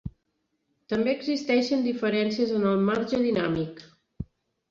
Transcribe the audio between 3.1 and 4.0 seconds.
dinàmic.